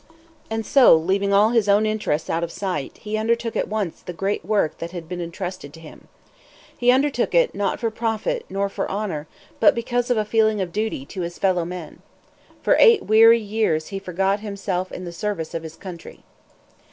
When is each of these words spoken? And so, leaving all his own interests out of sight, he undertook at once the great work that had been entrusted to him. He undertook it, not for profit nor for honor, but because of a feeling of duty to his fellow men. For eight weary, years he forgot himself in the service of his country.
And 0.49 0.65
so, 0.65 0.95
leaving 0.95 1.31
all 1.31 1.49
his 1.51 1.69
own 1.69 1.85
interests 1.85 2.27
out 2.27 2.43
of 2.43 2.51
sight, 2.51 2.97
he 2.97 3.17
undertook 3.19 3.55
at 3.55 3.67
once 3.67 4.01
the 4.01 4.13
great 4.13 4.43
work 4.43 4.79
that 4.79 4.89
had 4.89 5.07
been 5.07 5.21
entrusted 5.21 5.73
to 5.73 5.79
him. 5.79 6.07
He 6.75 6.89
undertook 6.89 7.35
it, 7.35 7.53
not 7.53 7.79
for 7.79 7.91
profit 7.91 8.47
nor 8.49 8.67
for 8.67 8.89
honor, 8.89 9.27
but 9.59 9.75
because 9.75 10.09
of 10.09 10.17
a 10.17 10.25
feeling 10.25 10.59
of 10.59 10.73
duty 10.73 11.05
to 11.05 11.21
his 11.21 11.37
fellow 11.37 11.65
men. 11.65 12.01
For 12.63 12.75
eight 12.79 13.03
weary, 13.03 13.39
years 13.39 13.89
he 13.89 13.99
forgot 13.99 14.39
himself 14.39 14.91
in 14.91 15.05
the 15.05 15.13
service 15.13 15.53
of 15.53 15.61
his 15.61 15.75
country. 15.75 16.23